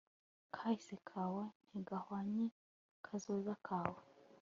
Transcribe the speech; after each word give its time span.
kahise 0.53 0.95
kawe 1.09 1.43
ntigahwanye 1.69 2.45
kazoza 3.05 3.53
kawe 3.67 4.01